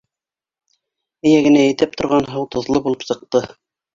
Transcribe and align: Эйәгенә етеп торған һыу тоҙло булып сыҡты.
Эйәгенә 1.31 1.67
етеп 1.67 1.93
торған 2.01 2.27
һыу 2.31 2.47
тоҙло 2.57 2.81
булып 2.87 3.07
сыҡты. 3.11 3.43